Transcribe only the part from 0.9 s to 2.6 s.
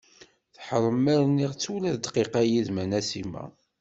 ma rniɣ-tt ula d dqiqa